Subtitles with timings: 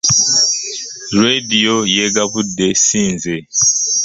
[1.19, 3.35] Leediyo y'egabudde si nze.